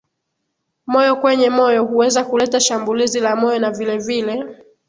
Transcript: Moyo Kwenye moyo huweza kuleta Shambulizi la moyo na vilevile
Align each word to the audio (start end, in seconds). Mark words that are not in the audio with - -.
Moyo 0.85 1.15
Kwenye 1.15 1.49
moyo 1.49 1.83
huweza 1.85 2.23
kuleta 2.23 2.59
Shambulizi 2.59 3.19
la 3.19 3.35
moyo 3.35 3.59
na 3.59 3.71
vilevile 3.71 4.57